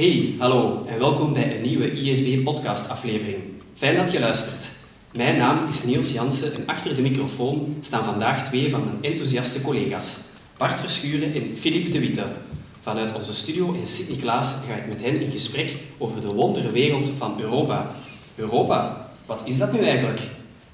[0.00, 3.38] Hey, hallo en welkom bij een nieuwe ISB-podcast-aflevering.
[3.74, 4.70] Fijn dat je luistert.
[5.12, 9.62] Mijn naam is Niels Jansen en achter de microfoon staan vandaag twee van mijn enthousiaste
[9.62, 10.18] collega's,
[10.56, 12.24] Bart Verschuren en Filip de Witte.
[12.80, 17.40] Vanuit onze studio in Sint-Niklaas ga ik met hen in gesprek over de wonderwereld van
[17.40, 17.90] Europa.
[18.34, 20.20] Europa, wat is dat nu eigenlijk?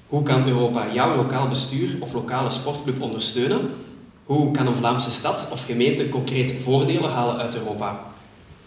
[0.07, 3.59] Hoe kan Europa jouw lokaal bestuur of lokale sportclub ondersteunen?
[4.25, 8.15] Hoe kan een Vlaamse stad of gemeente concreet voordelen halen uit Europa?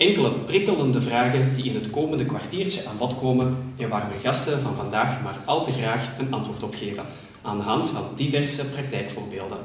[0.00, 4.62] Enkele prikkelende vragen die in het komende kwartiertje aan bod komen en waar mijn gasten
[4.62, 7.04] van vandaag maar al te graag een antwoord op geven,
[7.42, 9.58] aan de hand van diverse praktijkvoorbeelden.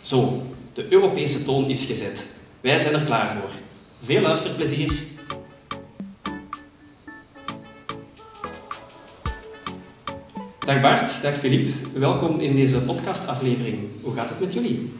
[0.00, 2.26] Zo, de Europese toon is gezet.
[2.60, 3.50] Wij zijn er klaar voor.
[4.02, 4.92] Veel luisterplezier!
[10.58, 11.68] Dag Bart, dag Filip.
[11.94, 13.78] Welkom in deze podcastaflevering.
[14.02, 14.92] Hoe gaat het met jullie?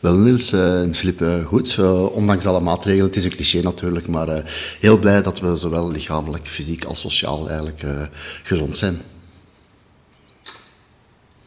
[0.00, 1.76] Wel Niels eh, en Filip, eh, goed.
[1.76, 4.38] Uh, ondanks alle maatregelen, het is een cliché natuurlijk, maar uh,
[4.80, 7.82] heel blij dat we zowel lichamelijk, fysiek als sociaal eigenlijk
[8.42, 9.00] gezond zijn.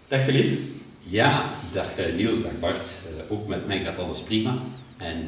[0.08, 0.60] Dag Filip.
[1.00, 2.90] Ja, dag Niels, dag Bart.
[3.30, 4.58] ook met mij gaat alles prima.
[4.98, 5.28] En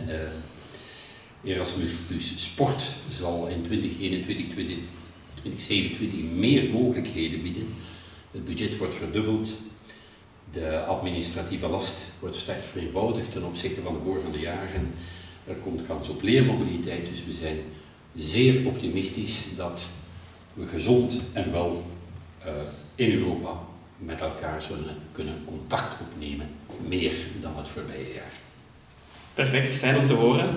[1.44, 7.68] Erasmus Plus Sport zal in 2021, 2027 meer mogelijkheden bieden
[8.32, 9.50] het budget wordt verdubbeld.
[10.54, 14.94] De administratieve last wordt sterk vereenvoudigd ten opzichte van de vorige jaren.
[15.48, 17.58] Er komt kans op leermobiliteit, dus we zijn
[18.16, 19.86] zeer optimistisch dat
[20.54, 21.84] we gezond en wel
[22.46, 22.52] uh,
[22.96, 23.60] in Europa
[23.98, 26.48] met elkaar zullen kunnen contact opnemen,
[26.88, 28.34] meer dan het voorbije jaar.
[29.34, 30.50] Perfect, fijn om te horen.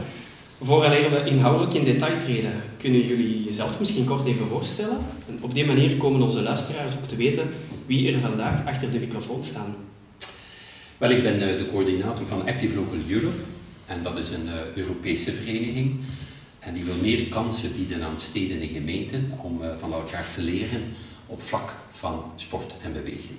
[0.61, 4.99] Vooraleer we inhoudelijk in detail treden, kunnen jullie jezelf misschien kort even voorstellen?
[5.29, 7.51] En op die manier komen onze luisteraars ook te weten
[7.87, 9.75] wie er vandaag achter de microfoon staan.
[10.99, 13.41] Wel, ik ben eh, de coördinator van Active Local Europe
[13.87, 16.01] en dat is een uh, Europese vereniging
[16.59, 20.43] en die wil meer kansen bieden aan steden en gemeenten om uh, van elkaar te
[20.43, 20.83] leren
[21.27, 23.39] op vlak van sport en beweging.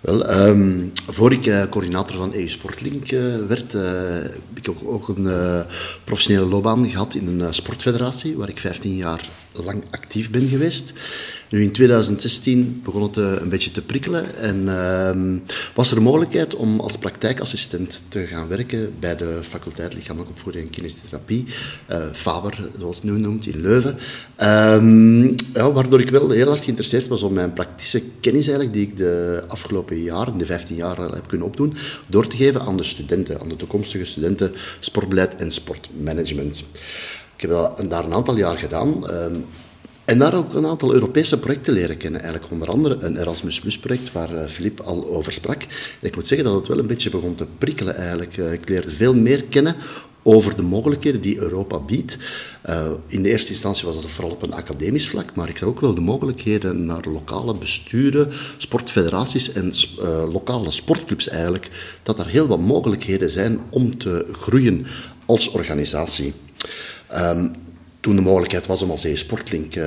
[0.00, 3.82] Wel, um, voor ik uh, coördinator van EU Sportlink uh, werd, uh,
[4.22, 5.64] heb ik ook, ook een
[6.04, 9.28] professionele loopbaan gehad in een sportfederatie, waar ik 15 jaar
[9.62, 10.92] lang actief ben geweest.
[11.48, 15.40] Nu in 2016 begon het eh, een beetje te prikkelen en uh,
[15.74, 20.64] was er een mogelijkheid om als praktijkassistent te gaan werken bij de faculteit Lichamelijke Opvoeding
[20.64, 21.44] en Kinesiotherapie,
[21.90, 23.96] uh, Faber, zoals het nu noemt, in Leuven.
[24.42, 28.86] Um, ja, waardoor ik wel heel hard geïnteresseerd was om mijn praktische kennis eigenlijk, die
[28.86, 31.74] ik de afgelopen jaren, de 15 jaar heb kunnen opdoen,
[32.08, 36.64] door te geven aan de studenten, aan de toekomstige studenten, sportbeleid en sportmanagement.
[37.50, 39.10] Heb daar een aantal jaar gedaan.
[39.10, 39.44] Um,
[40.04, 42.22] en daar ook een aantal Europese projecten leren kennen.
[42.22, 45.62] Eigenlijk onder andere een Erasmus project waar Filip eh, al over sprak.
[46.00, 48.36] En ik moet zeggen dat het wel een beetje begon te prikkelen eigenlijk.
[48.36, 49.76] Eh, ik leerde veel meer kennen
[50.22, 52.16] over de mogelijkheden die Europa biedt.
[52.68, 55.68] Uh, in de eerste instantie was dat vooral op een academisch vlak, maar ik zag
[55.68, 59.72] ook wel de mogelijkheden naar lokale besturen, sportfederaties en
[60.32, 61.70] lokale sportclubs eigenlijk,
[62.02, 64.86] dat er heel wat mogelijkheden zijn om te groeien
[65.26, 66.32] als organisatie.
[67.16, 67.52] Um,
[68.00, 69.84] toen de mogelijkheid was om als e-sportlink uh,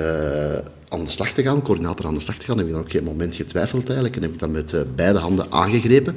[0.89, 2.89] aan de slag te gaan, coördinator aan de slag te gaan, heb ik dan op
[2.89, 6.15] geen moment getwijfeld eigenlijk en heb ik dat met uh, beide handen aangegrepen.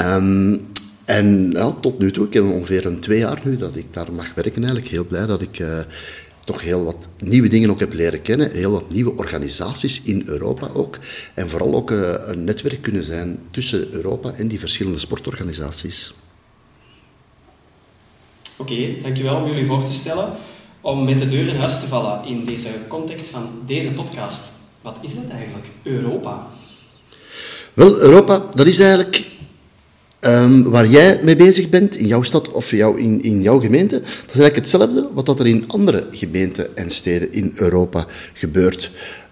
[0.00, 0.66] Um,
[1.04, 4.12] en ja, tot nu toe, ik heb ongeveer een twee jaar nu dat ik daar
[4.12, 4.92] mag werken eigenlijk.
[4.92, 5.78] Heel blij dat ik uh,
[6.44, 8.50] toch heel wat nieuwe dingen ook heb leren kennen.
[8.50, 10.98] Heel wat nieuwe organisaties in Europa ook.
[11.34, 16.14] En vooral ook een netwerk kunnen zijn tussen Europa en die verschillende sportorganisaties.
[18.58, 20.32] Oké, okay, dankjewel om jullie voor te stellen
[20.80, 24.40] om met de deur in huis te vallen in deze context van deze podcast.
[24.82, 26.46] Wat is dat eigenlijk, Europa?
[27.74, 29.27] Wel, Europa, dat is eigenlijk
[30.20, 34.00] um, waar jij mee bezig bent, in jouw stad of jou, in, in jouw gemeente.
[34.00, 38.90] Dat is eigenlijk hetzelfde wat dat er in andere gemeenten en steden in Europa gebeurt.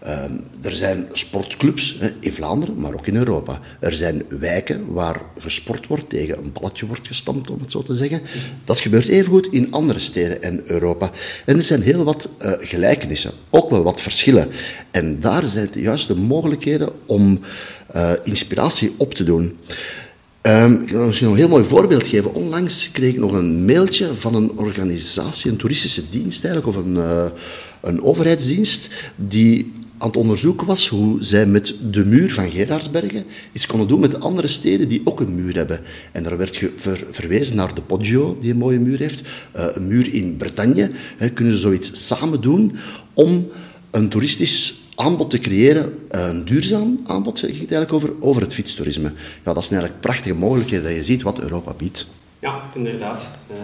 [0.09, 3.61] Um, er zijn sportclubs in Vlaanderen, maar ook in Europa.
[3.81, 7.95] Er zijn wijken waar gesport wordt, tegen een balletje wordt gestampt, om het zo te
[7.95, 8.21] zeggen.
[8.65, 11.11] Dat gebeurt evengoed in andere steden en Europa.
[11.45, 14.49] En er zijn heel wat uh, gelijkenissen, ook wel wat verschillen.
[14.91, 17.41] En daar zijn juist de mogelijkheden om
[17.97, 19.57] uh, inspiratie op te doen.
[20.47, 22.35] Um, ik misschien nog een heel mooi voorbeeld geven.
[22.35, 26.95] Onlangs kreeg ik nog een mailtje van een organisatie, een toeristische dienst eigenlijk, of een,
[26.95, 27.25] uh,
[27.81, 33.67] een overheidsdienst, die aan het onderzoeken was hoe zij met de muur van Gerardsbergen iets
[33.67, 35.81] konden doen met de andere steden die ook een muur hebben.
[36.13, 39.21] En daar werd ver, verwezen naar de Poggio, die een mooie muur heeft,
[39.57, 40.91] uh, een muur in Bretagne.
[41.35, 42.77] Kunnen ze zoiets samen doen
[43.15, 43.49] om
[43.91, 49.13] een toeristisch aanbod te creëren, een duurzaam aanbod, ging het eigenlijk over, over het fietstoerisme.
[49.45, 52.07] Ja, dat is eigenlijk prachtige mogelijkheden dat je ziet wat Europa biedt.
[52.39, 53.29] Ja, inderdaad.
[53.51, 53.57] Uh,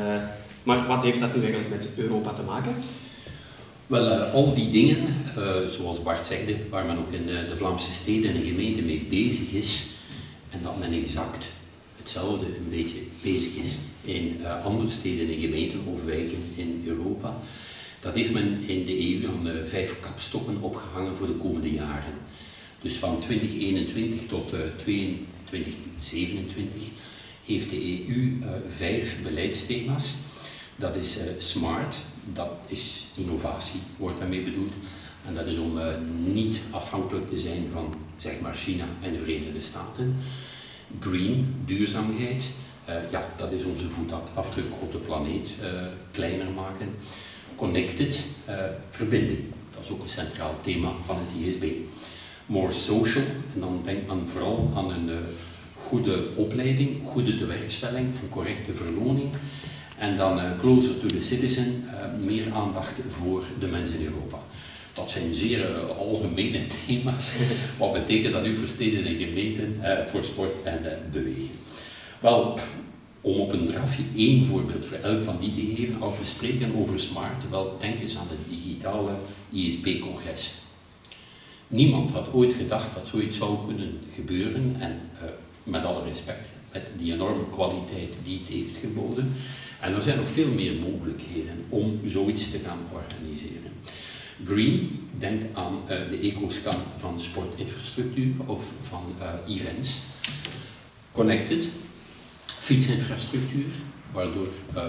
[0.62, 2.75] Maar wat heeft dat nu eigenlijk met Europa te maken?
[3.87, 4.99] Wel, uh, al die dingen,
[5.38, 9.06] uh, zoals Bart zegde, waar men ook in de, de, Vlaamse steden en gemeenten mee
[9.08, 9.87] bezig is,
[10.50, 11.52] en dat men exact
[11.96, 17.37] hetzelfde een beetje bezig is in uh, andere steden en gemeenten of wijken in Europa,
[18.02, 22.12] dat heeft men in de EU aan vijf kapstokken opgehangen voor de komende jaren.
[22.81, 26.82] Dus van 2021 tot 2027
[27.44, 28.38] heeft de EU
[28.69, 30.14] vijf beleidsthema's.
[30.76, 31.96] Dat is smart,
[32.32, 34.72] dat is innovatie, wordt daarmee bedoeld.
[35.26, 35.78] En dat is om
[36.25, 40.16] niet afhankelijk te zijn van zeg maar China en de Verenigde Staten.
[41.00, 42.50] Green, duurzaamheid,
[43.10, 45.50] ja, dat is onze voetafdruk op de planeet
[46.10, 46.94] kleiner maken.
[47.62, 48.25] Connected,
[48.91, 49.38] verbinding,
[49.75, 51.64] dat is ook een centraal thema van het ISB.
[52.47, 53.25] More social,
[53.55, 55.11] en dan denkt men vooral aan een
[55.75, 59.31] goede opleiding, goede tewerkstelling en correcte verloning.
[59.99, 64.38] En dan uh, closer to the citizen, uh, meer aandacht voor de mensen in Europa.
[64.94, 67.32] Dat zijn zeer uh, algemene thema's.
[67.79, 70.82] Wat betekent dat nu voor steden en gemeenten, voor sport en
[71.12, 71.50] bewegen?
[72.20, 72.59] Wel,
[73.23, 76.75] om op een drafje één voorbeeld voor elk van die te geven, als we spreken
[76.77, 79.13] over smart, wel denk eens aan het digitale
[79.51, 80.55] ISP-congres.
[81.69, 85.01] Niemand had ooit gedacht dat zoiets zou kunnen gebeuren en
[85.63, 89.33] met alle respect, met die enorme kwaliteit die het heeft geboden.
[89.81, 93.73] En er zijn nog veel meer mogelijkheden om zoiets te gaan organiseren.
[94.45, 100.03] Green, denk aan uh, de ecoscan van sportinfrastructuur of van uh, events.
[101.13, 101.69] Connected,
[102.62, 103.73] fietsinfrastructuur,
[104.12, 104.82] waardoor uh,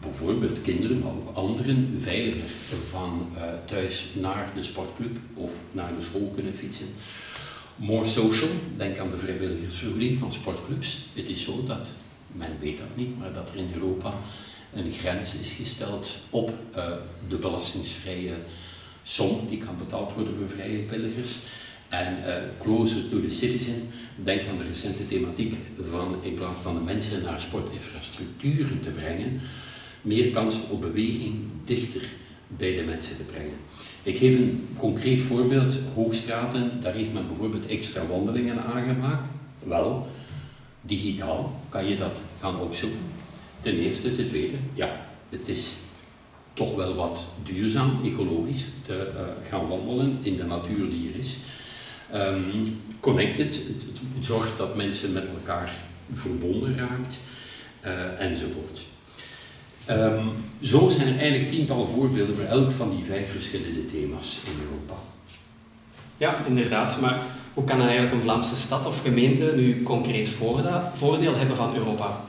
[0.00, 2.48] bijvoorbeeld kinderen, maar ook anderen veiliger
[2.90, 3.28] van
[3.64, 6.86] thuis naar de sportclub of naar de school kunnen fietsen.
[7.76, 10.98] More social, denk aan de vrijwilligersvergoeding van sportclubs.
[11.12, 11.92] Het is zo dat
[12.32, 14.14] men weet dat niet, maar dat er in Europa
[14.74, 16.86] een grens is gesteld op uh,
[17.28, 18.32] de belastingsvrije
[19.02, 21.36] som die kan betaald worden voor vrije pilgers.
[21.88, 25.54] En uh, closer to the citizen, denk aan de recente thematiek
[25.90, 29.40] van in plaats van de mensen naar sportinfrastructuren te brengen,
[30.02, 31.34] meer kans op beweging
[31.64, 32.02] dichter
[32.46, 33.56] bij de mensen te brengen.
[34.02, 35.78] Ik geef een concreet voorbeeld.
[35.94, 39.28] Hoogstraten, daar heeft men bijvoorbeeld extra wandelingen aangemaakt.
[39.62, 40.06] Wel,
[40.80, 42.98] digitaal kan je dat gaan opzoeken.
[43.60, 44.12] Ten eerste.
[44.12, 45.74] Ten tweede, ja, het is
[46.54, 51.36] toch wel wat duurzaam, ecologisch, te uh, gaan wandelen in de natuur die er is.
[52.14, 53.82] Um, connected, het,
[54.14, 55.72] het, zorgt dat mensen met elkaar
[56.12, 57.18] verbonden raakt,
[57.84, 58.80] uh, enzovoort.
[59.90, 60.30] Um,
[60.60, 64.94] zo zijn er eigenlijk tientallen voorbeelden voor elk van die vijf verschillende thema's in Europa.
[66.16, 67.00] Ja, inderdaad.
[67.00, 67.18] Maar
[67.54, 70.28] hoe kan eigenlijk een Vlaamse stad of gemeente nu concreet
[70.94, 72.24] voordeel hebben van Europa?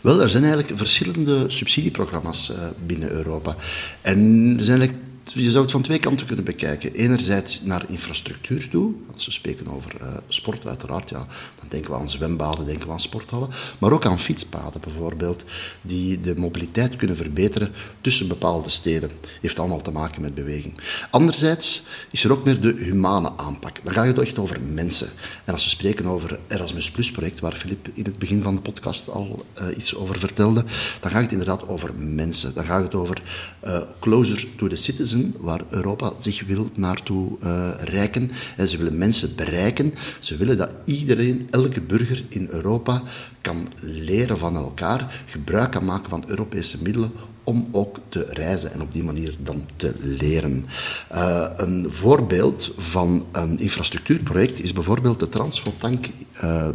[0.00, 2.56] Wel, er zijn eigenlijk verschillende subsidieprogramma's uh,
[2.86, 3.56] binnen Europa.
[4.00, 6.92] En er zijn eigenlijk je zou het van twee kanten kunnen bekijken.
[6.92, 8.92] Enerzijds naar infrastructuur toe.
[9.14, 11.26] Als we spreken over uh, sport, uiteraard, ja,
[11.60, 13.48] dan denken we aan zwembaden, denken we aan sporthallen.
[13.78, 15.44] Maar ook aan fietspaden bijvoorbeeld,
[15.82, 19.10] die de mobiliteit kunnen verbeteren tussen bepaalde steden.
[19.40, 20.80] Heeft allemaal te maken met beweging.
[21.10, 23.80] Anderzijds is er ook meer de humane aanpak.
[23.84, 25.08] Dan gaat het echt over mensen.
[25.44, 29.10] En als we spreken over Erasmus Plus-project, waar Filip in het begin van de podcast
[29.10, 30.64] al uh, iets over vertelde,
[31.00, 32.54] dan gaat het inderdaad over mensen.
[32.54, 33.22] Dan gaat het over
[33.64, 38.30] uh, closer to the citizen waar Europa zich wil naartoe uh, reiken.
[38.56, 39.94] En ze willen mensen bereiken.
[40.20, 43.02] Ze willen dat iedereen, elke burger in Europa,
[43.40, 47.10] kan leren van elkaar, gebruik kan maken van Europese middelen
[47.44, 50.66] om ook te reizen en op die manier dan te leren.
[51.12, 56.06] Uh, een voorbeeld van een infrastructuurproject is bijvoorbeeld de Transfotank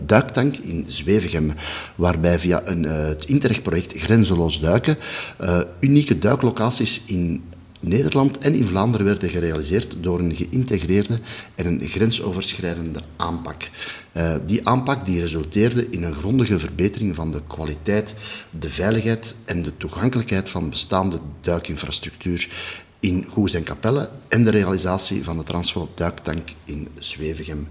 [0.06, 1.54] duiktank in Zwevegem,
[1.96, 4.98] waarbij via een, het Interreg-project Grenzeloos Duiken
[5.80, 7.44] unieke duiklocaties in
[7.84, 11.20] Nederland en in Vlaanderen werden gerealiseerd door een geïntegreerde
[11.56, 13.70] en een grensoverschrijdende aanpak.
[14.14, 18.16] Uh, die aanpak die resulteerde in een grondige verbetering van de kwaliteit,
[18.60, 22.50] de veiligheid en de toegankelijkheid van bestaande duikinfrastructuur
[23.00, 27.68] in Goes en Capelle en de realisatie van de Transfo duiktank in Zwevegem.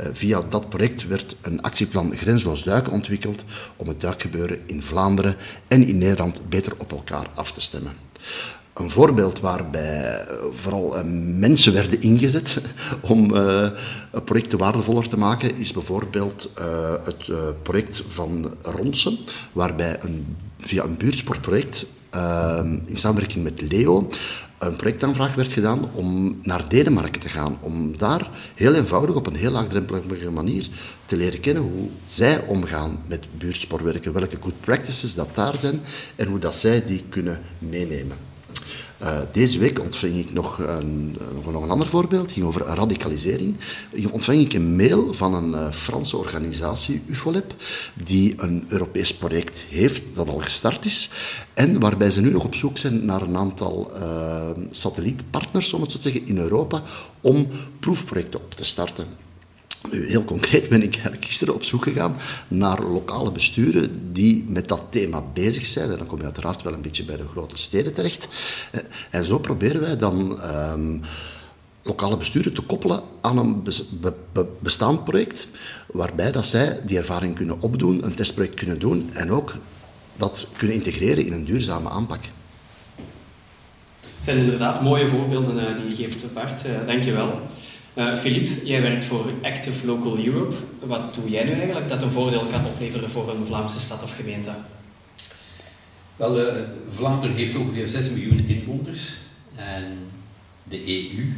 [0.00, 3.44] Uh, via dat project werd een actieplan Grensloos Duiken ontwikkeld
[3.76, 5.36] om het duikgebeuren in Vlaanderen
[5.68, 7.92] en in Nederland beter op elkaar af te stemmen
[8.74, 11.04] een voorbeeld waarbij vooral eh,
[11.36, 12.60] mensen werden ingezet
[13.00, 13.68] om uh,
[14.24, 16.50] projecten waardevoller te maken, is bijvoorbeeld
[17.04, 17.30] het
[17.62, 19.18] project van Ronsen,
[19.52, 21.86] waarbij een, via een buurtsportproject
[22.86, 24.08] in samenwerking met Leo
[24.66, 27.58] een projectaanvraag werd gedaan om naar Denemarken te gaan.
[27.60, 30.68] Om daar heel eenvoudig, op een heel laagdrempelige manier,
[31.06, 35.80] te leren kennen hoe zij omgaan met buurtspoorwerken, welke good practices dat daar zijn
[36.16, 38.31] en hoe dat zij die kunnen meenemen.
[39.02, 43.56] Uh, deze week ontving ik nog een, nog een ander voorbeeld, het ging over radicalisering.
[44.10, 47.54] Ontving ik een mail van een uh, Franse organisatie, UFOLEP,
[47.94, 51.10] die een Europees project heeft dat al gestart is
[51.54, 53.90] en waarbij ze nu nog op zoek zijn naar een aantal
[54.70, 56.82] satellietpartners, om het zo te zeggen, in Europa,
[57.20, 57.48] om
[57.80, 59.06] proefprojecten op te starten.
[59.90, 62.16] Heel concreet ben ik gisteren op zoek gegaan
[62.48, 65.90] naar lokale besturen die met dat thema bezig zijn.
[65.90, 68.28] En dan kom je uiteraard wel een beetje bij de grote steden terecht.
[68.70, 71.00] Eh, en zo proberen wij dan um,
[71.82, 75.48] lokale besturen te koppelen aan een be be bestaand project,
[75.86, 79.54] waarbij dat zij die ervaring kunnen opdoen, een testproject kunnen doen en ook
[80.16, 82.20] dat kunnen integreren in een duurzame aanpak.
[84.00, 86.66] Het zijn inderdaad mooie voorbeelden uh, die je geeft, Bart.
[86.66, 87.40] Uh, Dank je wel.
[87.92, 90.54] Filip, uh, jij werkt voor Active Local Europe.
[90.80, 94.16] Wat doe jij nu eigenlijk dat een voordeel kan opleveren voor een Vlaamse stad of
[94.16, 94.54] gemeente?
[96.16, 96.54] Wel, uh,
[96.90, 99.16] Vlaanderen heeft ongeveer 6 miljoen inwoners
[99.54, 99.98] en
[100.64, 101.34] de EU uh,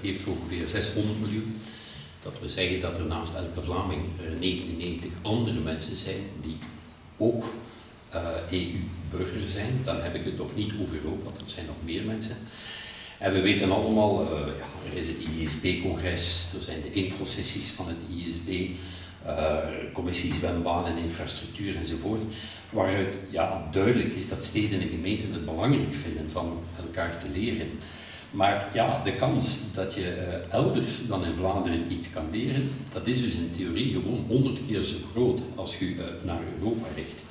[0.00, 1.60] heeft ongeveer 600 miljoen.
[2.22, 4.02] Dat wil zeggen dat er naast elke Vlaming
[4.38, 6.58] 99 andere mensen zijn die
[7.16, 7.44] ook
[8.50, 9.80] EU-burger zijn.
[9.84, 12.36] Dan heb ik het nog niet over Europa, dat zijn nog meer mensen.
[13.22, 17.88] En we weten allemaal, uh, ja, er is het ISB-congres, er zijn de infosessies van
[17.88, 18.70] het ISB,
[19.26, 19.56] uh,
[19.92, 22.22] commissie zwembaan en infrastructuur enzovoort,
[22.70, 27.68] waaruit ja, duidelijk is dat steden en gemeenten het belangrijk vinden van elkaar te leren.
[28.30, 33.06] Maar ja, de kans dat je uh, elders dan in Vlaanderen iets kan leren, dat
[33.06, 37.22] is dus in theorie gewoon honderd keer zo groot als je naar Europa richt.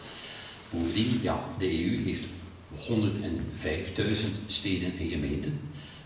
[0.70, 2.24] Bovendien, ja, de EU heeft
[2.76, 2.78] 105.000
[4.48, 5.60] steden en gemeenten.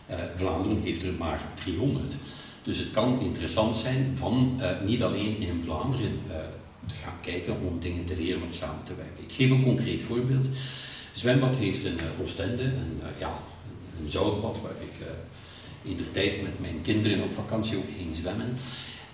[0.10, 2.16] Uh, Vlaanderen heeft er maar 300.
[2.64, 6.36] Dus het kan interessant zijn van uh, niet alleen in Vlaanderen uh,
[6.88, 9.24] te gaan kijken om dingen te leren of samen te werken.
[9.24, 10.48] Ik geef een concreet voorbeeld.
[11.12, 13.40] Zwembad heeft een Oostende, een, ja,
[14.02, 15.08] een zoutbad waar ik
[15.82, 18.58] in de tijd met mijn kinderen op vakantie ook ging zwemmen.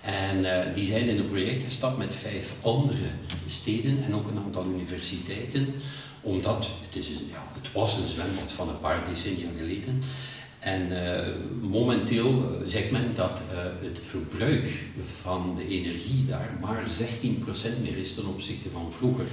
[0.00, 3.06] En die zijn in een project gestapt met vijf andere
[3.46, 5.74] steden en ook een aantal universiteiten
[6.22, 10.02] omdat het, is, ja, het was een zwembad van een paar decennia geleden.
[10.58, 14.82] En uh, momenteel eh, zegt men dat uh, het verbruik
[15.20, 19.26] van de energie daar maar 16% meer is ten opzichte van vroeger.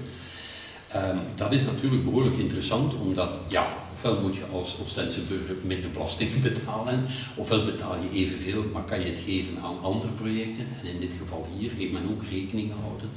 [0.96, 5.92] Um, dat is natuurlijk behoorlijk interessant, omdat ja, ofwel moet je als Oostense burger minder
[5.92, 7.06] belasting betalen,
[7.36, 10.68] ofwel betaal je evenveel, maar kan je het geven aan andere projecten.
[10.82, 13.10] En in dit geval hier heeft men ook rekening gehouden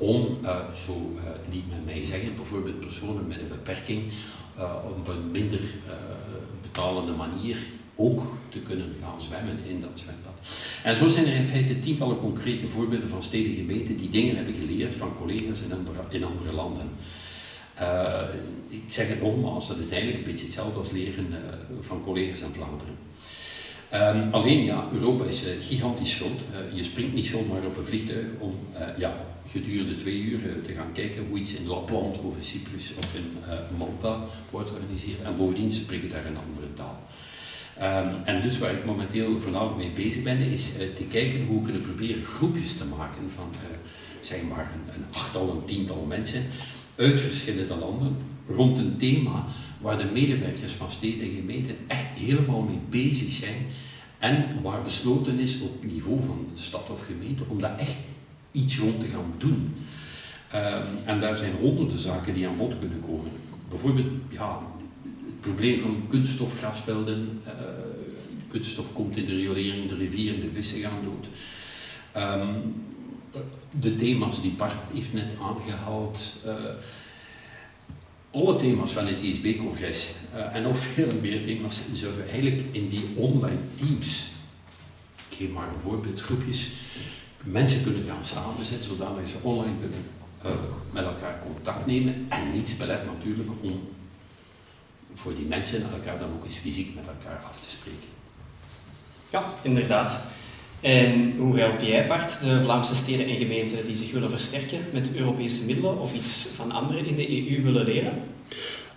[0.00, 4.02] om, uh, zo uh, liet men mij zeggen, bijvoorbeeld personen met een beperking
[4.58, 5.60] uh, op een minder
[6.62, 7.56] betalende manier
[7.94, 10.32] ook te kunnen gaan zwemmen in dat zwembad.
[10.82, 14.36] En zo zijn er in feite tientallen concrete voorbeelden van steden en gemeenten die dingen
[14.36, 16.88] hebben geleerd van collega's in andere, in andere landen.
[18.68, 21.26] Ik zeg het nogmaals, dat is eigenlijk een beetje hetzelfde als leren
[21.80, 22.94] van collega's in Vlaanderen.
[23.94, 26.40] Um, alleen ja, Europa is uh, gigantisch groot.
[26.74, 28.58] je springt niet zomaar op een vliegtuig om
[28.96, 33.14] ja, gedurende twee uur te gaan kijken hoe iets in Lapland of in Cyprus of
[33.14, 33.36] in
[33.78, 35.22] Malta wordt georganiseerd.
[35.22, 37.02] En bovendien spreken daar een andere taal.
[37.78, 41.64] Um, en dus waar ik momenteel voornamelijk mee bezig ben, is te kijken hoe we
[41.64, 43.50] kunnen proberen groepjes te maken van
[44.20, 46.42] zeg maar een, een, achttal, een tiental mensen
[46.96, 48.16] uit verschillende landen
[48.48, 49.46] rond een thema
[49.80, 53.66] waar de medewerkers van steden en gemeenten echt helemaal mee bezig zijn
[54.18, 57.96] en waar besloten is op niveau van stad of gemeente om daar echt
[58.52, 59.74] iets rond te gaan doen.
[60.54, 63.30] Um, en daar zijn honderden zaken die aan bod kunnen komen.
[63.68, 64.62] Bijvoorbeeld ja,
[65.24, 67.40] het probleem van kunststofgrasvelden.
[67.46, 67.52] Uh,
[68.48, 71.28] kunststof komt in de riolering, de rivieren, de vissen gaan dood.
[72.16, 72.74] Um,
[73.70, 76.36] de thema's die Bart heeft net aangehaald.
[76.46, 76.52] Uh,
[78.30, 83.08] alle thema's van het ISB-congres uh, en nog veel meer thema's zullen eigenlijk in die
[83.14, 84.30] online teams,
[85.30, 86.70] ik geef maar een voorbeeld, groepjes,
[87.44, 90.04] mensen kunnen gaan samenzetten zodat ze online kunnen
[90.44, 90.50] uh,
[90.92, 93.88] met elkaar contact nemen en niets belet natuurlijk om
[95.14, 98.08] voor die mensen elkaar dan ook eens fysiek met elkaar af te spreken.
[99.30, 100.24] Ja, inderdaad.
[100.80, 105.16] En hoe help jij, Bart, de Vlaamse steden en gemeenten die zich willen versterken met
[105.16, 108.12] Europese middelen of iets van anderen in de EU willen leren?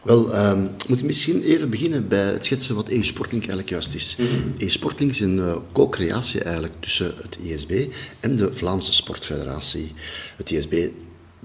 [0.02, 3.94] Wel, um, moet ik misschien even beginnen bij het schetsen wat EU Sportlink eigenlijk juist
[3.94, 4.16] is.
[4.18, 4.54] Mm -hmm.
[4.58, 7.86] EU Sportlink is een uh, co-creatie eigenlijk tussen het ISB
[8.20, 9.94] en de Vlaamse Sportfederatie.
[10.38, 10.88] Het ISB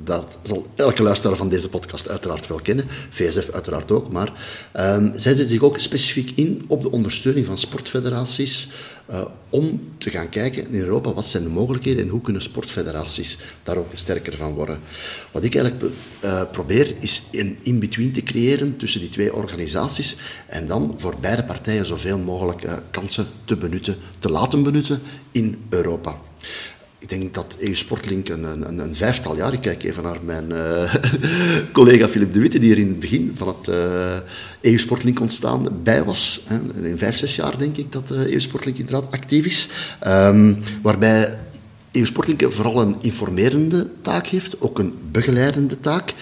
[0.04, 4.32] dat zal elke luisteraar van deze podcast uiteraard wel kennen, VSF uiteraard ook, maar
[4.76, 8.68] um, zij zetten zich ook specifiek in op de ondersteuning van sportfederaties
[9.10, 13.38] uh, om te gaan kijken in Europa wat zijn de mogelijkheden en hoe kunnen sportfederaties
[13.62, 14.80] daar ook sterker van worden.
[15.30, 20.66] Wat ik eigenlijk uh, probeer is een in-between te creëren tussen die twee organisaties en
[20.66, 25.00] dan voor beide partijen zoveel mogelijk uh, kansen te benutten, te laten benutten
[25.32, 26.20] in Europa.
[27.00, 30.50] Ik denk dat EU Sportlink een, een, een, vijftal jaar, ik kijk even naar mijn
[30.50, 30.94] uh,
[31.72, 34.22] collega Philip de Witte, die er in het begin van het uh, eh,
[34.60, 36.44] EU Sportlink ontstaan bij was.
[36.46, 36.88] Hè.
[36.88, 39.68] In vijf, zes jaar denk ik dat uh, EU Sportlink inderdaad actief is.
[40.06, 41.38] Um, waarbij
[41.92, 46.14] EU Sportlink vooral een informerende taak heeft, ook een begeleidende taak.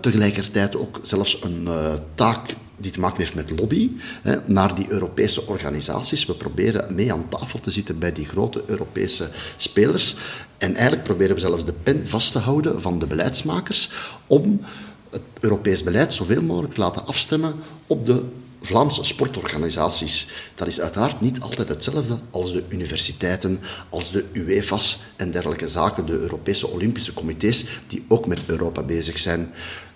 [0.00, 1.68] Tegelijkertijd ook zelfs een
[2.14, 3.90] taak die te maken heeft met lobby
[4.22, 6.26] hè, naar die Europese organisaties.
[6.26, 10.16] We proberen mee aan tafel te zitten bij die grote Europese spelers.
[10.58, 13.90] En eigenlijk proberen we zelfs de pen vast te houden van de beleidsmakers
[14.26, 14.60] om
[15.10, 17.54] het Europees beleid zoveel mogelijk te laten afstemmen
[17.86, 18.22] op de
[18.62, 20.28] Vlaamse sportorganisaties.
[20.54, 26.06] Dat is uiteraard niet altijd hetzelfde als de universiteiten, als de UEFA's en dergelijke zaken,
[26.06, 29.52] de Europese Olympische Comité's, die ook met Europa bezig zijn.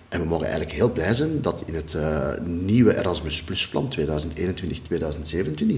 [0.09, 3.93] En we mogen eigenlijk heel blij zijn dat in het uh, nieuwe Erasmus Plus plan
[3.99, 4.03] 2021-2027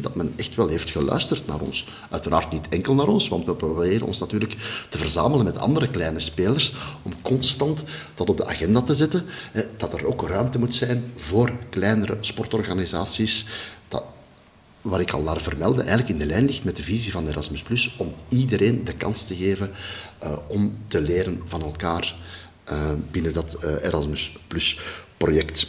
[0.02, 1.88] dat men echt wel heeft geluisterd naar ons.
[2.10, 4.52] Uiteraard niet enkel naar ons, want we proberen ons natuurlijk
[4.90, 7.84] te verzamelen met andere kleine spelers om constant
[8.16, 9.26] dat op de agenda te zetten.
[9.52, 13.48] Eh, dat er ook ruimte moet zijn voor kleinere sportorganisaties.
[13.88, 14.04] Dat,
[14.82, 17.62] waar ik al naar vermelde, eigenlijk in de lijn ligt met de visie van Erasmus
[17.62, 19.72] Plus om iedereen de kans te geven
[20.24, 22.16] uh, om te leren van elkaar.
[22.72, 24.80] Uh, binnen dat uh, Erasmus Plus
[25.18, 25.68] project.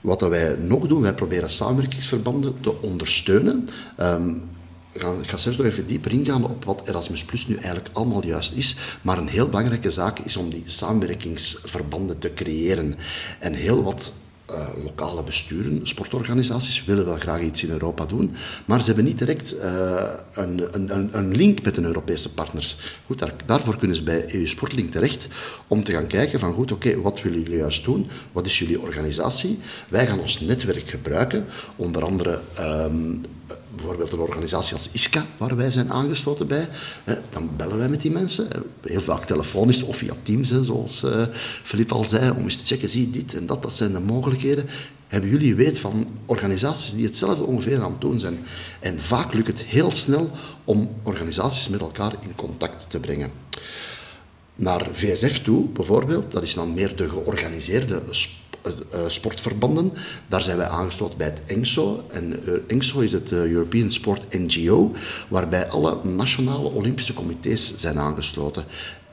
[0.00, 3.68] Wat dat wij nog doen, wij proberen samenwerkingsverbanden te ondersteunen.
[4.00, 4.48] Um,
[4.92, 8.52] ik ga zelfs nog even dieper ingaan op wat Erasmus Plus nu eigenlijk allemaal juist
[8.52, 8.76] is.
[9.02, 12.96] Maar een heel belangrijke zaak is om die samenwerkingsverbanden te creëren.
[13.38, 14.12] En heel wat
[14.50, 18.34] uh, lokale besturen, sportorganisaties, willen wel graag iets in Europa doen,
[18.64, 22.76] maar ze hebben niet direct uh, een, een, een, link met een Europese partners.
[23.06, 25.28] Goed, daar, daarvoor kunnen ze bij EU Sportlink terecht
[25.66, 28.08] om te gaan kijken van goed, oké, wat willen jullie juist doen?
[28.32, 29.58] Wat is jullie organisatie?
[29.88, 33.24] Wij gaan ons netwerk gebruiken, onder andere um,
[33.74, 36.68] bijvoorbeeld een organisatie als ISCA, waar wij zijn aangesloten bij,
[37.30, 38.48] dan bellen wij met die mensen.
[38.80, 41.04] Heel vaak telefonisch of via Teams, zoals
[41.62, 44.66] Filip al zei, om eens te checken, zie dit en dat, dat zijn de mogelijkheden.
[45.06, 48.38] Hebben jullie weet van organisaties die hetzelfde ongeveer aan het doen zijn?
[48.80, 50.30] En vaak lukt het heel snel
[50.64, 53.30] om organisaties met elkaar in contact te brengen
[54.54, 56.32] naar VSF toe, bijvoorbeeld.
[56.32, 58.02] Dat is dan meer de georganiseerde
[59.06, 59.92] sportverbanden.
[60.28, 62.04] Daar zijn wij aangesloten bij het ENGSO.
[62.10, 64.92] En uh, ENGSO is het European Sport NGO,
[65.28, 68.64] waarbij alle nationale Olympische comité's zijn aangesloten.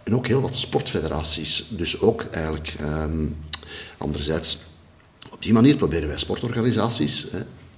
[0.04, 1.68] En ook heel wat sportfederaties.
[1.70, 3.38] Dus ook eigenlijk, um,
[3.98, 4.60] anderzijds,
[5.32, 7.28] op die manier proberen wij sportorganisaties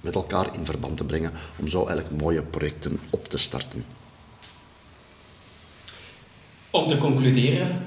[0.00, 3.84] met elkaar in verband te brengen om zo eigenlijk mooie projecten op te starten.
[6.70, 7.86] Om te concluderen,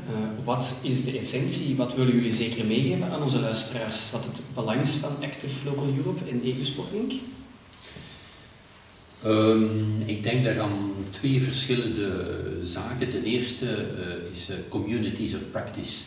[0.50, 4.82] wat is de essentie, wat willen jullie zeker meegeven aan onze luisteraars, wat het belang
[4.82, 7.12] is van Active Local Europe en EU Sportlink?
[9.26, 12.12] Um, ik denk daaraan twee verschillende
[12.64, 13.10] zaken.
[13.10, 16.04] Ten eerste uh, is uh, communities of practice.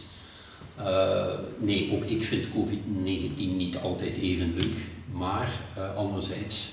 [1.58, 4.78] nee, ook ik vind COVID-19 niet altijd even leuk,
[5.12, 5.50] maar
[5.96, 6.72] anderzijds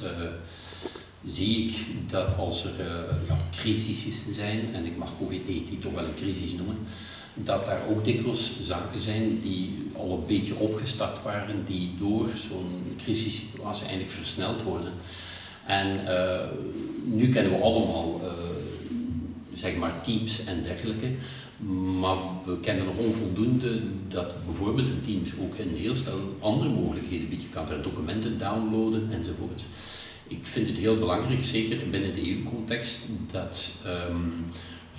[1.26, 1.76] zie ik
[2.12, 2.86] dat als er
[3.28, 6.78] ja, crisissen zijn, en ik mag COVID-19 toch wel een crisis noemen,
[7.43, 12.95] dat daar ook dikwijls zaken zijn die al een beetje opgestart waren, die door zo'n
[12.97, 14.93] crisissituatie eigenlijk versneld worden.
[15.65, 16.39] En uh,
[17.04, 18.30] nu kennen we allemaal uh,
[19.54, 21.08] zeg maar teams en dergelijke,
[21.99, 27.30] maar we kennen nog onvoldoende dat bijvoorbeeld een teams ook een heel stel andere mogelijkheden
[27.30, 27.41] biedt.
[27.41, 29.63] Je kan daar documenten downloaden enzovoort
[30.30, 34.45] ik vind het heel belangrijk, zeker binnen de EU-context, dat, um,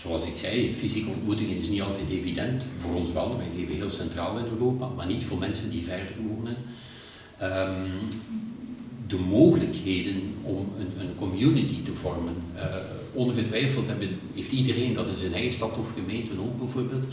[0.00, 2.66] zoals ik zei, fysieke ontmoetingen is niet altijd evident.
[2.76, 6.14] Voor ons wel, wij leven heel centraal in Europa, maar niet voor mensen die verder
[6.28, 6.56] wonen.
[7.42, 7.90] Um,
[9.06, 12.34] de mogelijkheden om een, een community te vormen.
[12.56, 12.62] Uh,
[13.12, 17.06] ongetwijfeld hebben, heeft iedereen dat in zijn eigen stad of gemeente ook bijvoorbeeld.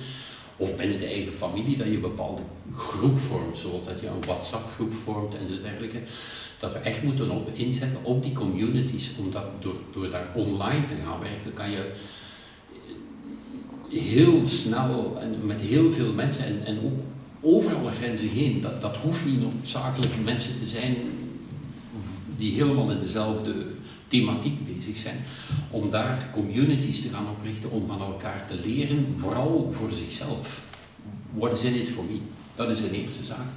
[0.57, 2.41] Of binnen de eigen familie, dat je een bepaalde
[2.75, 5.99] groep vormt, zoals dat je een WhatsApp-groep vormt en zo dergelijke
[6.59, 10.95] dat we echt moeten op, inzetten op die communities, omdat door, door daar online te
[11.05, 11.91] gaan werken, kan je
[13.89, 16.99] heel snel en met heel veel mensen en, en ook
[17.41, 20.95] over alle grenzen heen, dat, dat hoeft niet noodzakelijk mensen te zijn
[22.37, 23.53] die helemaal in dezelfde
[24.07, 25.17] thematiek bezig zijn,
[25.71, 30.65] om daar communities te gaan oprichten, om van elkaar te leren, vooral voor zichzelf.
[31.33, 32.19] what is in it for me?
[32.55, 33.47] Dat is de eerste zaak.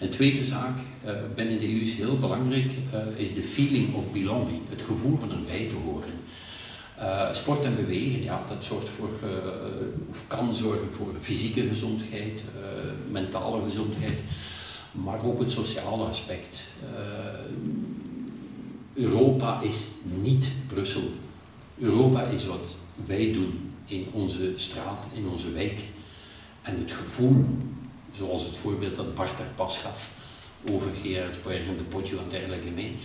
[0.00, 4.12] Een tweede zaak uh, binnen de EU is heel belangrijk, uh, is de feeling of
[4.12, 6.12] belonging, het gevoel van erbij te horen.
[6.98, 9.10] Uh, sport en bewegen, ja, dat zorgt voor,
[10.10, 12.44] of kan zorgen voor fysieke gezondheid,
[13.10, 14.18] mentale gezondheid,
[14.92, 16.72] maar ook het sociale aspect.
[18.94, 21.10] Europa is niet Brussel.
[21.78, 22.66] Europa is wat
[23.06, 25.80] wij doen in onze straat, in onze wijk.
[26.62, 27.44] En het gevoel
[28.12, 30.10] zoals het voorbeeld dat Bart er pas gaf
[30.70, 32.96] over Gerard Berg en de Poggio en dergelijke mee,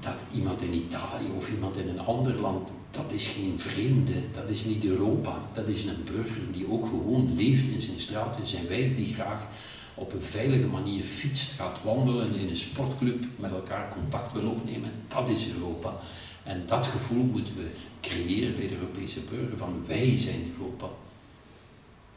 [0.00, 4.48] dat iemand in Italië of iemand in een ander land, dat is geen vreemde, dat
[4.48, 8.46] is niet Europa, dat is een burger die ook gewoon leeft in zijn straat, in
[8.46, 9.46] zijn wijk, die graag
[9.94, 14.90] op een veilige manier fietst, gaat wandelen in een sportclub, met elkaar contact wil opnemen,
[15.08, 15.94] dat is Europa.
[16.42, 20.86] En dat gevoel moeten we creëren bij de Europese burger, van wij zijn Europa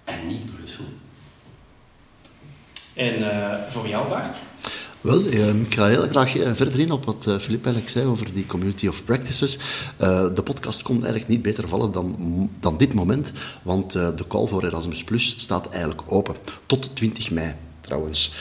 [0.04, 0.86] en niet Brussel.
[2.94, 4.38] En uh, voor jou, Bart?
[5.06, 8.06] Wel, ehm, ik ga heel graag eh, verder in op wat Filip eh, eigenlijk zei
[8.06, 9.58] over die community of practices.
[9.98, 13.32] de podcast kon eigenlijk niet beter vallen dan, dan dit moment,
[13.64, 16.36] want de call voor Erasmus Plus staat eigenlijk open.
[16.66, 18.34] Tot 20 mei trouwens.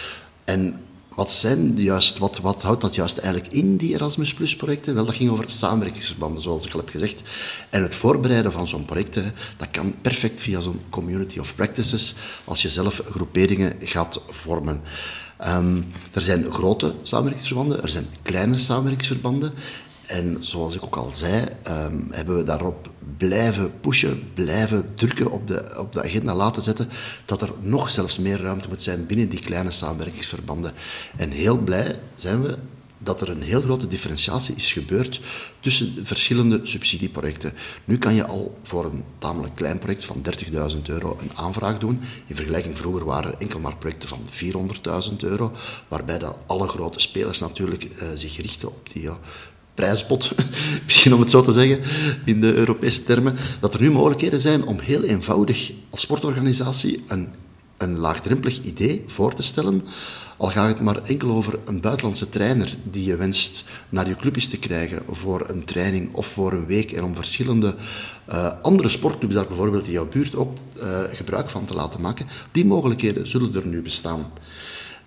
[0.44, 0.80] En
[1.14, 4.94] wat, zijn juist, wat, wat houdt dat juist eigenlijk in, die Erasmus Plus projecten?
[4.94, 7.22] Wel, dat ging over samenwerkingsverbanden, zoals ik al heb gezegd.
[7.70, 12.62] En het voorbereiden van zo'n projecten, dat kan perfect via zo'n community of practices, als
[12.62, 14.80] je zelf groeperingen gaat vormen.
[15.46, 19.52] Um, er zijn grote samenwerkingsverbanden, er zijn kleine samenwerkingsverbanden.
[20.06, 25.48] En zoals ik ook al zei, um, hebben we daarop blijven pushen, blijven drukken op
[25.48, 26.88] de, op de agenda laten zetten,
[27.24, 30.72] dat er nog zelfs meer ruimte moet zijn binnen die kleine samenwerkingsverbanden.
[31.16, 32.56] En heel blij zijn we
[33.04, 35.20] dat er een heel grote differentiatie is gebeurd
[35.60, 37.52] tussen verschillende subsidieprojecten.
[37.84, 40.22] Nu kan je al voor een tamelijk klein project van
[40.74, 42.00] 30.000 euro een aanvraag doen.
[42.26, 44.20] In vergelijking vroeger waren er enkel maar projecten van
[45.10, 45.52] 400.000 euro,
[45.88, 49.18] waarbij dat alle grote spelers natuurlijk uh, zich richten op die ja,
[49.74, 50.32] prijspot,
[50.84, 51.80] misschien om het zo te zeggen
[52.24, 57.28] in de Europese termen, dat er nu mogelijkheden zijn om heel eenvoudig als sportorganisatie een,
[57.76, 59.82] een laagdrempelig idee voor te stellen.
[60.36, 64.48] Al gaat het maar enkel over een buitenlandse trainer die je wenst naar je clubjes
[64.48, 67.74] te krijgen voor een training of voor een week en om verschillende
[68.28, 72.26] uh, andere sportclubs daar bijvoorbeeld in jouw buurt ook uh, gebruik van te laten maken.
[72.52, 74.32] Die mogelijkheden zullen er nu bestaan.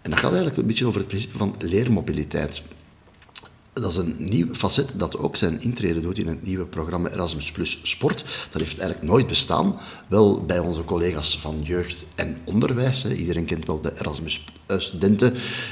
[0.01, 2.61] En dat gaat eigenlijk een beetje over het principe van leermobiliteit
[3.81, 7.51] dat is een nieuw facet dat ook zijn intrede doet in het nieuwe programma Erasmus
[7.51, 8.23] Plus Sport.
[8.51, 9.79] Dat heeft eigenlijk nooit bestaan.
[10.07, 13.03] Wel bij onze collega's van jeugd en onderwijs.
[13.03, 13.13] Hè.
[13.13, 15.29] Iedereen kent wel de Erasmus eh,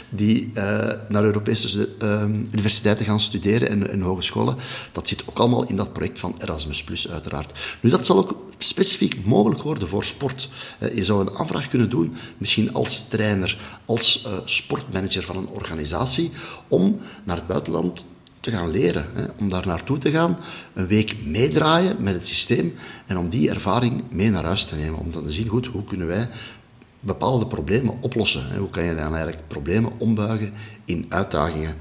[0.09, 0.63] die uh,
[1.09, 4.55] naar Europese uh, universiteiten gaan studeren en, en, hogescholen.
[4.91, 7.59] Dat zit ook allemaal in dat project van Erasmus Plus uiteraard.
[7.81, 10.49] Nu, dat zal ook specifiek mogelijk worden voor sport.
[10.95, 16.31] je zou een aanvraag kunnen doen, misschien als trainer, als sportmanager van een organisatie,
[16.67, 17.94] om naar het buitenland
[18.45, 19.05] te gaan leren.
[19.13, 20.39] Hè, om daar naartoe te gaan,
[20.73, 24.99] een week meedraaien met het systeem en om die ervaring mee naar huis te nemen.
[24.99, 26.27] Om te zien, goed, hoe kunnen wij
[26.99, 28.47] bepaalde problemen oplossen?
[28.49, 28.57] Hè?
[28.57, 30.53] Hoe kan je dan eigenlijk problemen ombuigen
[30.85, 31.75] in uitdagingen?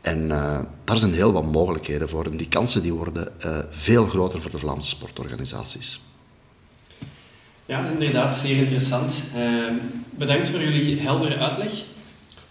[0.00, 2.24] En uh, daar zijn heel wat mogelijkheden voor.
[2.24, 6.00] En die kansen die worden uh, veel groter voor de Vlaamse sportorganisaties.
[7.66, 9.22] Ja, inderdaad, zeer interessant.
[9.36, 9.70] Uh,
[10.10, 11.72] bedankt voor jullie heldere uitleg.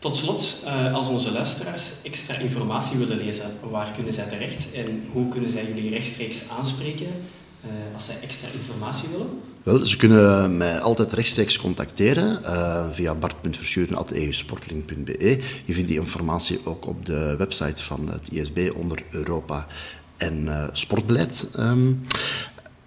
[0.03, 5.03] Tot slot, uh, als onze luisteraars extra informatie willen lezen, waar kunnen zij terecht en
[5.11, 9.27] hoe kunnen zij jullie rechtstreeks aanspreken uh, als zij extra informatie willen?
[9.63, 15.39] Wel, ze kunnen mij altijd rechtstreeks contacteren uh, via bart.verschuren.eusportlink.be.
[15.65, 19.67] Je vindt die informatie ook op de website van het ISB onder Europa
[20.17, 21.49] en uh, sportbeleid.
[21.59, 22.05] Um,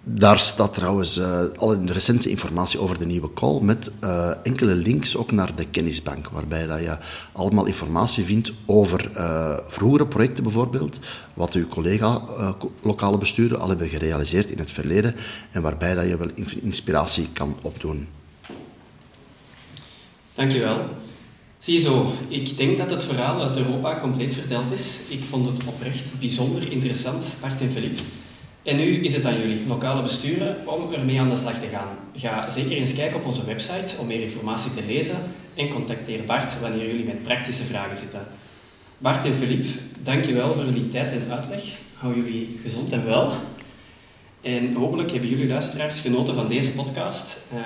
[0.09, 5.15] daar staat trouwens uh, al recente informatie over de nieuwe call met uh, enkele links
[5.15, 6.97] ook naar de kennisbank, waarbij dat je
[7.31, 10.99] allemaal informatie vindt over uh, vroegere projecten bijvoorbeeld,
[11.33, 12.21] wat uw collega
[12.81, 15.15] lokale besturen al hebben gerealiseerd in het verleden
[15.51, 18.07] en waarbij dat je wel inspiratie kan opdoen.
[20.35, 20.89] Dankjewel.
[21.59, 24.99] Ziezo, ik denk dat het verhaal uit Europa compleet verteld is.
[25.09, 28.03] Ik vond het oprecht bijzonder interessant, Bart en Philippe.
[28.67, 31.87] En nu is het aan jullie, lokale besturen, om ermee aan de slag te gaan.
[32.15, 35.15] Ga zeker eens kijken op onze website om meer informatie te lezen
[35.55, 38.27] en contacteer Bart wanneer jullie met praktische vragen zitten.
[38.97, 39.67] Bart en Philippe,
[40.03, 41.63] dankjewel voor jullie tijd en uitleg.
[41.93, 43.31] Hou jullie gezond en wel.
[44.41, 47.43] En hopelijk hebben jullie luisteraars genoten van deze podcast.
[47.53, 47.59] Uh,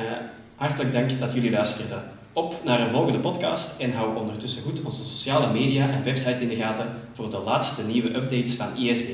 [0.55, 2.03] hartelijk dank dat jullie luisterden.
[2.33, 6.47] Op naar een volgende podcast en hou ondertussen goed onze sociale media en website in
[6.47, 9.09] de gaten voor de laatste nieuwe updates van ISB.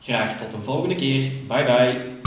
[0.00, 1.30] Graag tot een volgende keer.
[1.48, 2.25] Bye bye.